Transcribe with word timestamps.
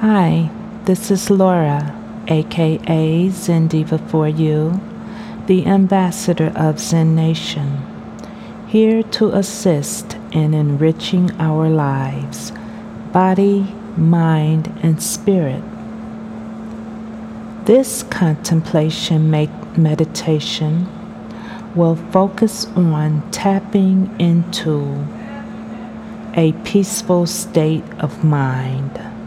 Hi, 0.00 0.48
this 0.84 1.10
is 1.10 1.28
Laura, 1.28 1.92
aka 2.28 3.28
Zen 3.30 3.66
Diva 3.66 3.98
for 3.98 4.28
You, 4.28 4.80
the 5.48 5.66
ambassador 5.66 6.52
of 6.54 6.78
Zen 6.78 7.16
Nation, 7.16 7.82
here 8.68 9.02
to 9.02 9.30
assist 9.30 10.16
in 10.30 10.54
enriching 10.54 11.32
our 11.40 11.68
lives, 11.68 12.52
body, 13.12 13.74
mind, 13.96 14.72
and 14.84 15.02
spirit. 15.02 15.64
This 17.64 18.04
contemplation 18.04 19.28
meditation 19.28 20.86
will 21.74 21.96
focus 21.96 22.66
on 22.76 23.28
tapping 23.32 24.14
into 24.20 25.08
a 26.34 26.52
peaceful 26.62 27.26
state 27.26 27.82
of 27.98 28.22
mind. 28.22 29.17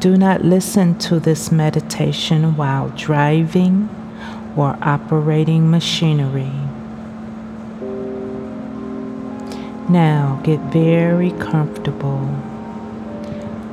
Do 0.00 0.16
not 0.16 0.42
listen 0.42 0.96
to 1.00 1.20
this 1.20 1.52
meditation 1.52 2.56
while 2.56 2.88
driving 2.88 3.90
or 4.56 4.78
operating 4.80 5.70
machinery. 5.70 6.54
Now 9.90 10.40
get 10.42 10.58
very 10.72 11.32
comfortable, 11.32 12.24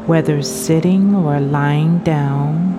whether 0.05 0.41
sitting 0.41 1.16
or 1.16 1.40
lying 1.40 2.00
down. 2.00 2.75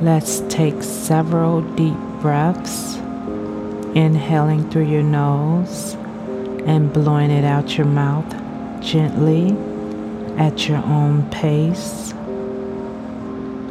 Let's 0.00 0.42
take 0.48 0.80
several 0.84 1.62
deep 1.74 1.98
breaths, 2.20 2.94
inhaling 3.96 4.70
through 4.70 4.90
your 4.92 5.02
nose 5.02 5.94
and 6.66 6.92
blowing 6.92 7.32
it 7.32 7.44
out 7.44 7.76
your 7.76 7.88
mouth 7.88 8.30
gently 8.80 9.56
at 10.38 10.68
your 10.68 10.78
own 10.78 11.28
pace. 11.30 12.12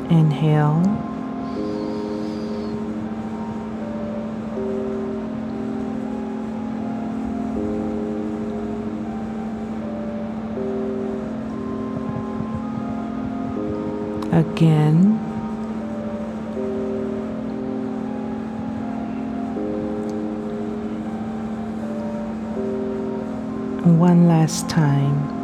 Inhale. 0.09 0.81
Again. 14.31 15.13
One 23.97 24.27
last 24.27 24.69
time. 24.69 25.34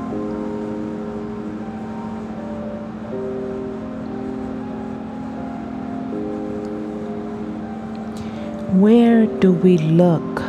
Where 9.21 9.39
do 9.39 9.51
we 9.51 9.77
look 9.77 10.39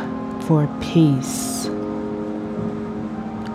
for 0.47 0.67
peace 0.81 1.67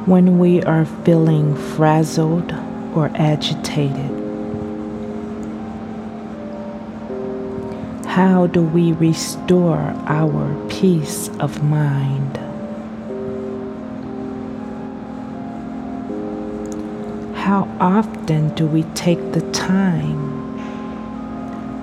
when 0.06 0.38
we 0.38 0.62
are 0.62 0.84
feeling 0.84 1.56
frazzled 1.56 2.52
or 2.94 3.10
agitated? 3.16 4.12
How 8.06 8.46
do 8.46 8.62
we 8.62 8.92
restore 8.92 9.92
our 10.06 10.68
peace 10.68 11.30
of 11.40 11.64
mind? 11.64 12.36
How 17.36 17.66
often 17.80 18.54
do 18.54 18.68
we 18.68 18.84
take 18.94 19.32
the 19.32 19.42
time 19.50 20.28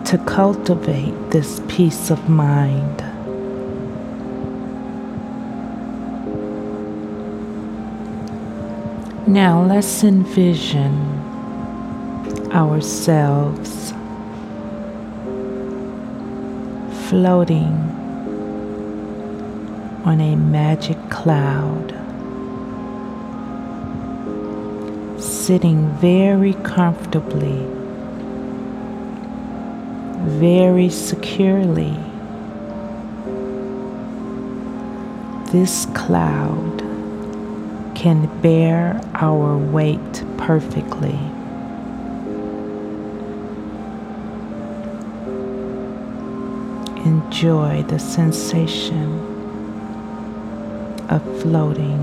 to 0.06 0.18
cultivate 0.20 1.32
this 1.32 1.60
peace 1.68 2.12
of 2.12 2.30
mind. 2.30 3.15
Now 9.28 9.64
let's 9.64 10.04
envision 10.04 10.94
ourselves 12.52 13.92
floating 17.10 17.74
on 20.06 20.22
a 20.22 20.36
magic 20.36 20.98
cloud, 21.10 21.92
sitting 25.20 25.90
very 25.98 26.54
comfortably 26.64 27.66
very 30.26 30.90
securely. 30.90 31.96
This 35.52 35.86
cloud 35.94 36.85
can 37.96 38.28
bear 38.42 39.02
our 39.16 39.58
weight 39.58 40.24
perfectly. 40.38 41.18
Enjoy 47.06 47.84
the 47.88 47.98
sensation 47.98 49.20
of 51.10 51.22
floating. 51.42 52.02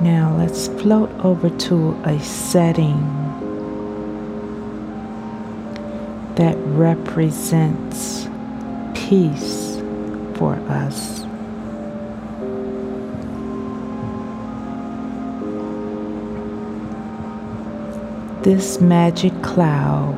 Now 0.00 0.34
let's 0.38 0.68
float 0.68 1.10
over 1.24 1.50
to 1.50 2.00
a 2.04 2.18
setting 2.20 3.00
that 6.36 6.56
represents 6.58 8.28
peace 8.94 9.59
for 10.40 10.54
us. 10.70 11.20
This 18.42 18.80
magic 18.80 19.34
cloud 19.42 20.16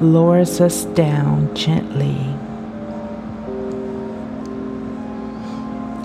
lowers 0.00 0.60
us 0.60 0.84
down 0.86 1.54
gently 1.54 2.18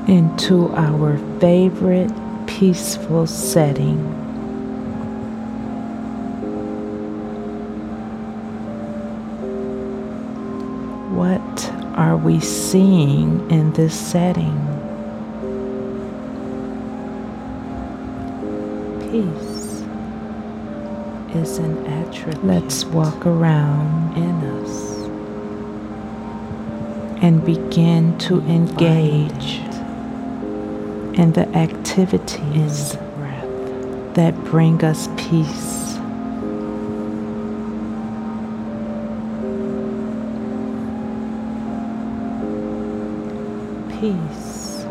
into 0.08 0.70
our 0.76 1.18
favorite 1.40 2.12
peaceful 2.46 3.26
setting. 3.26 4.21
Are 11.96 12.18
we 12.18 12.40
seeing 12.40 13.50
in 13.52 13.74
this 13.74 13.94
setting? 13.94 14.58
Peace 19.02 19.84
is 21.36 21.58
an 21.58 21.86
attribute. 21.88 22.46
Let's 22.46 22.86
walk 22.86 23.26
around 23.26 24.18
in 24.18 24.36
us 24.62 24.92
and 27.24 27.46
begin 27.46 28.18
to 28.20 28.40
engage 28.42 29.60
in 31.18 31.34
the 31.34 31.48
activities 31.56 32.98
that 34.14 34.34
bring 34.46 34.84
us 34.84 35.08
peace. 35.18 35.81
Peace 44.02 44.84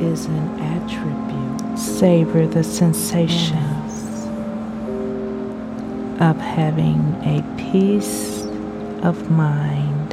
is 0.00 0.26
an 0.26 0.48
attribute. 0.58 1.78
Savor 1.78 2.44
the 2.44 2.64
sensation 2.64 3.56
of 6.20 6.36
having 6.38 6.98
a 7.22 7.40
peace 7.70 8.42
of 9.04 9.30
mind. 9.30 10.08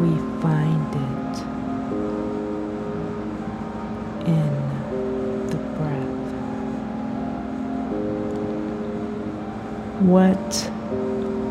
We 0.00 0.16
find 0.40 0.94
it 0.94 1.42
in 4.28 4.52
the 5.48 5.58
breath. 5.76 6.28
What 10.00 10.70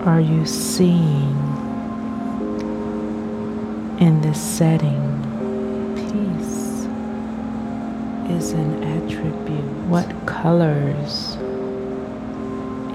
are 0.07 0.21
you 0.21 0.45
seeing? 0.45 1.48
In 3.99 4.21
this 4.21 4.39
setting, 4.41 4.99
peace 5.95 6.87
is 8.31 8.53
an 8.53 8.83
attribute. 8.83 9.65
What 9.87 10.07
colors 10.25 11.35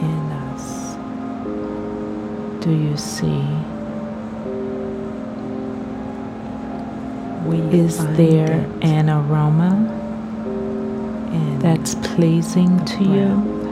in 0.00 0.32
us 0.50 0.96
do 2.64 2.70
you 2.72 2.96
see? 2.96 3.44
We 7.46 7.58
Is 7.78 7.98
there 8.16 8.60
it. 8.80 8.84
an 8.84 9.10
aroma 9.10 9.72
that's 11.60 11.94
pleasing 11.96 12.84
to 12.86 13.04
you? 13.04 13.63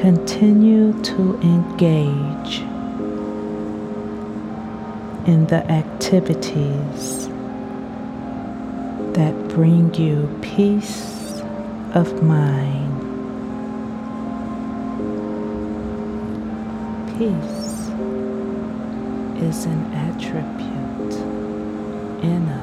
Continue 0.00 0.92
to 1.02 1.40
engage 1.40 2.60
in 5.26 5.44
the 5.48 5.68
activities 5.68 7.26
that 9.14 9.34
bring 9.48 9.92
you 9.94 10.28
peace 10.40 11.42
of 11.94 12.22
mind. 12.22 13.00
Peace 17.18 17.88
is 19.42 19.64
an 19.66 19.82
attribute 19.94 21.14
in 22.22 22.48
us. 22.50 22.57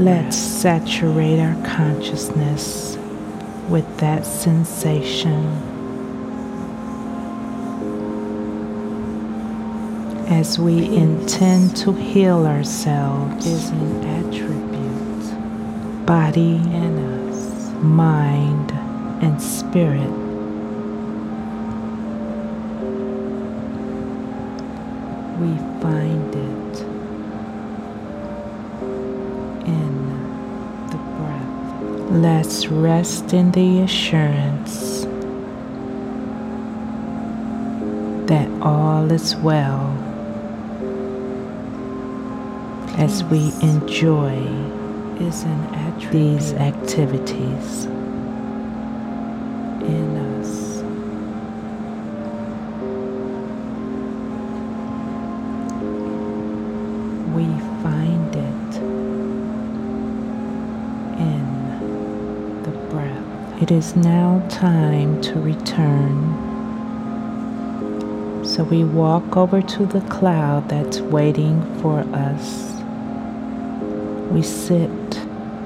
Let's 0.00 0.34
saturate 0.34 1.38
our 1.38 1.54
consciousness 1.62 2.96
with 3.68 3.84
that 3.98 4.24
sensation. 4.24 5.44
as 10.30 10.58
we 10.58 10.86
intend 10.96 11.76
to 11.76 11.92
heal 11.92 12.46
ourselves 12.46 13.44
is 13.44 13.68
an 13.68 14.06
attribute, 14.06 16.06
body 16.06 16.56
and 16.72 17.28
us, 17.28 17.70
mind 17.82 18.72
and 19.22 19.42
spirit. 19.42 20.08
We 25.40 25.58
find 25.82 26.34
it 26.34 26.49
Let's 32.10 32.66
rest 32.66 33.32
in 33.32 33.52
the 33.52 33.82
assurance 33.82 35.02
that 38.28 38.50
all 38.60 39.10
is 39.12 39.36
well 39.36 39.96
as 42.98 43.22
we 43.24 43.52
enjoy 43.62 44.70
these 46.10 46.52
activities 46.54 47.84
in 49.86 50.29
It 63.60 63.70
is 63.70 63.96
now 63.96 64.46
time 64.48 65.20
to 65.22 65.40
return. 65.40 66.36
So 68.44 68.64
we 68.64 68.84
walk 68.84 69.36
over 69.36 69.60
to 69.62 69.86
the 69.86 70.00
cloud 70.02 70.68
that's 70.68 71.00
waiting 71.00 71.62
for 71.80 72.00
us 72.14 72.70
we 74.30 74.42
sit 74.42 74.90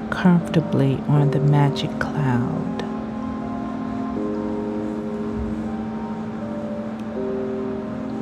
comfortably 0.09 0.95
on 1.07 1.29
the 1.29 1.39
magic 1.39 1.91
cloud. 1.99 2.63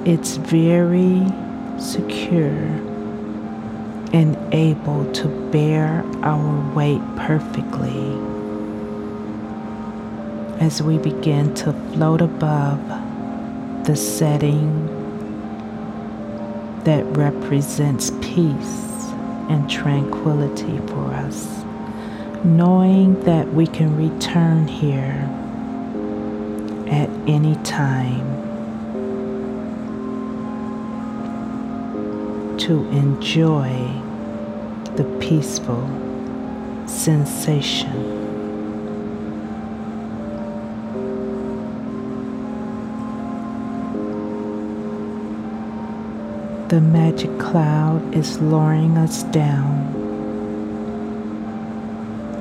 It's 0.06 0.36
very 0.36 1.26
secure 1.80 2.68
and 4.12 4.38
able 4.54 5.10
to 5.14 5.28
bear 5.50 6.04
our 6.24 6.76
weight 6.76 7.02
perfectly 7.16 8.33
as 10.60 10.82
we 10.82 10.98
begin 10.98 11.54
to 11.56 11.74
float 11.94 12.22
above 12.22 12.80
the 13.86 13.96
setting 13.96 14.88
that 16.84 17.06
represents 17.18 18.12
peace 18.22 18.94
and 19.50 19.70
tranquility 19.70 20.78
for 20.88 21.06
us, 21.14 21.64
knowing 22.44 23.22
that 23.24 23.48
we 23.54 23.68
can 23.68 23.96
return 23.98 24.68
here 24.68 25.30
at 26.90 27.10
any 27.28 27.56
time 27.64 28.34
to 32.58 32.86
enjoy 32.92 33.70
the 34.96 35.04
peaceful 35.20 35.86
sensation. 36.88 38.23
The 46.70 46.82
magic 46.82 47.38
cloud 47.40 48.16
is 48.16 48.40
lowering 48.40 48.98
us 48.98 49.24
down, 49.24 49.94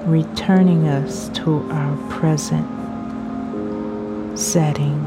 returning 0.07 0.87
us 0.89 1.29
to 1.35 1.69
our 1.71 1.97
present 2.09 2.67
setting. 4.39 5.03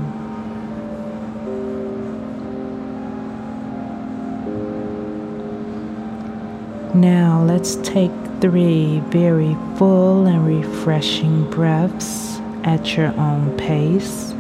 Now 6.93 7.43
let's 7.43 7.77
take 7.77 8.11
three 8.41 8.99
very 9.07 9.55
full 9.77 10.27
and 10.27 10.45
refreshing 10.45 11.49
breaths 11.49 12.37
at 12.63 12.95
your 12.95 13.07
own 13.19 13.57
pace. 13.57 14.34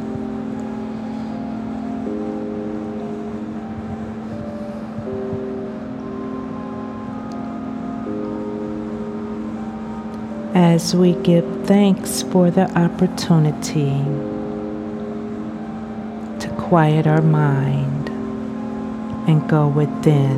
As 10.75 10.93
we 10.93 11.13
give 11.23 11.45
thanks 11.65 12.21
for 12.21 12.51
the 12.51 12.69
opportunity 12.77 13.95
to 16.37 16.53
quiet 16.57 17.07
our 17.07 17.21
mind 17.21 18.09
and 19.29 19.47
go 19.49 19.69
within. 19.69 20.35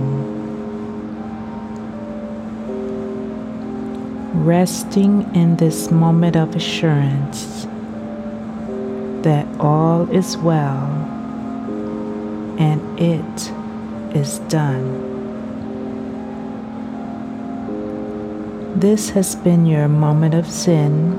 Resting 4.46 5.36
in 5.36 5.56
this 5.56 5.90
moment 5.90 6.36
of 6.36 6.56
assurance 6.56 7.66
that 9.24 9.48
all 9.60 10.08
is 10.12 10.38
well 10.38 10.86
and 12.60 12.80
it 13.00 13.52
is 14.16 14.38
done. 14.50 15.17
This 18.78 19.10
has 19.10 19.36
been 19.36 19.66
your 19.66 19.88
moment 19.88 20.36
of 20.36 20.46
Zen 20.46 21.18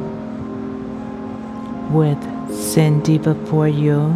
with 1.93 2.23
Diva 3.03 3.35
for 3.47 3.67
you, 3.67 4.15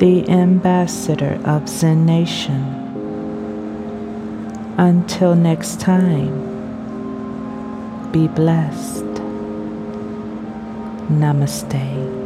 the 0.00 0.28
ambassador 0.28 1.40
of 1.46 1.66
Zen 1.66 2.04
Nation. 2.04 2.62
Until 4.76 5.34
next 5.34 5.80
time, 5.80 6.42
be 8.12 8.28
blessed. 8.28 9.06
Namaste. 11.08 12.23